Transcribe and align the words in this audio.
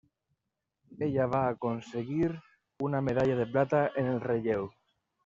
Ella 1.07 1.27
va 1.33 1.41
aconseguir 1.49 2.29
una 2.87 3.03
medalla 3.11 3.37
de 3.41 3.47
plata 3.55 3.83
en 4.05 4.11
el 4.15 4.19
relleu. 4.29 4.65